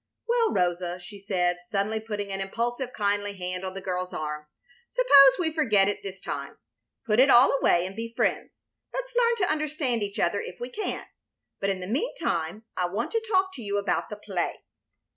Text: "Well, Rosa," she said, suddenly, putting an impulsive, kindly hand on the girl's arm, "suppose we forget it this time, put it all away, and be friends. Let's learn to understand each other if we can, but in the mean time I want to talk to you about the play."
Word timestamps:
"Well, 0.27 0.51
Rosa," 0.51 0.97
she 0.99 1.19
said, 1.19 1.59
suddenly, 1.59 1.99
putting 1.99 2.31
an 2.31 2.41
impulsive, 2.41 2.91
kindly 2.91 3.37
hand 3.37 3.63
on 3.63 3.75
the 3.75 3.81
girl's 3.81 4.11
arm, 4.13 4.47
"suppose 4.91 5.37
we 5.37 5.53
forget 5.53 5.87
it 5.87 6.01
this 6.01 6.19
time, 6.19 6.57
put 7.05 7.19
it 7.19 7.29
all 7.29 7.55
away, 7.61 7.85
and 7.85 7.95
be 7.95 8.11
friends. 8.15 8.63
Let's 8.91 9.15
learn 9.15 9.35
to 9.45 9.51
understand 9.51 10.01
each 10.01 10.17
other 10.19 10.41
if 10.41 10.59
we 10.59 10.69
can, 10.71 11.05
but 11.59 11.69
in 11.69 11.81
the 11.81 11.85
mean 11.85 12.15
time 12.17 12.63
I 12.75 12.87
want 12.87 13.11
to 13.11 13.23
talk 13.31 13.53
to 13.53 13.61
you 13.61 13.77
about 13.77 14.09
the 14.09 14.15
play." 14.15 14.63